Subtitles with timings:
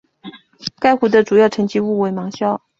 [0.79, 2.63] 该湖的主要沉积物为芒硝。